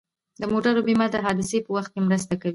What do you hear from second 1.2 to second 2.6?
حادثې په وخت مرسته کوي.